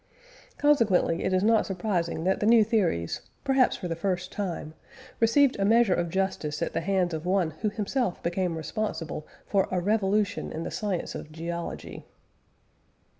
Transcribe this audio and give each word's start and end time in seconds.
Consequently 0.57 1.23
it 1.23 1.31
is 1.31 1.43
not 1.43 1.67
surprising 1.67 2.23
that 2.23 2.39
the 2.39 2.47
new 2.47 2.63
theories, 2.63 3.21
perhaps 3.43 3.75
for 3.77 3.87
the 3.87 3.95
first 3.95 4.31
time, 4.31 4.73
received 5.19 5.55
a 5.59 5.63
measure 5.63 5.93
of 5.93 6.09
justice 6.09 6.63
at 6.63 6.73
the 6.73 6.81
hands 6.81 7.13
of 7.13 7.23
one 7.23 7.51
who 7.61 7.69
himself 7.69 8.23
became 8.23 8.57
responsible 8.57 9.27
for 9.45 9.67
a 9.69 9.79
revolution 9.79 10.51
in 10.51 10.63
the 10.63 10.71
science 10.71 11.13
of 11.13 11.31
geology. 11.31 12.03